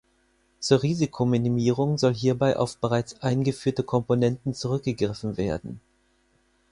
[0.59, 5.79] Zur Risikominimierung soll hierbei auf bereits eingeführte Komponenten zurückgegriffen werden.